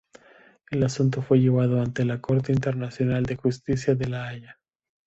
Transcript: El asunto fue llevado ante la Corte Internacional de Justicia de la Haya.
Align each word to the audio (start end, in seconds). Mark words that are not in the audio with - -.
El 0.71 0.83
asunto 0.83 1.21
fue 1.21 1.37
llevado 1.39 1.79
ante 1.79 2.05
la 2.05 2.19
Corte 2.19 2.51
Internacional 2.51 3.21
de 3.21 3.35
Justicia 3.35 3.93
de 3.93 4.07
la 4.09 4.25
Haya. 4.29 4.59